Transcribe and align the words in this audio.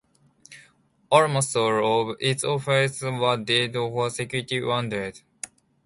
Almost 1.11 1.55
all 1.55 2.09
of 2.09 2.17
its 2.19 2.43
officers 2.43 3.03
were 3.03 3.37
dead 3.37 3.75
or 3.75 4.09
seriously 4.09 4.59
wounded. 4.59 5.21